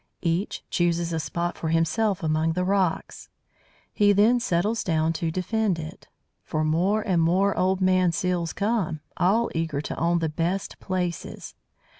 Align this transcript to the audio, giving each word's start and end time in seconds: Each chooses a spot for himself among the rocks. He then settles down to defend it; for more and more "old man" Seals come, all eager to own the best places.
Each 0.23 0.63
chooses 0.71 1.13
a 1.13 1.19
spot 1.19 1.59
for 1.59 1.67
himself 1.67 2.23
among 2.23 2.53
the 2.53 2.63
rocks. 2.63 3.29
He 3.93 4.13
then 4.13 4.39
settles 4.39 4.83
down 4.83 5.13
to 5.13 5.29
defend 5.29 5.77
it; 5.77 6.07
for 6.43 6.63
more 6.63 7.03
and 7.03 7.21
more 7.21 7.55
"old 7.55 7.81
man" 7.81 8.11
Seals 8.11 8.51
come, 8.51 9.01
all 9.17 9.51
eager 9.53 9.79
to 9.79 9.95
own 9.99 10.17
the 10.17 10.27
best 10.27 10.79
places. 10.79 11.53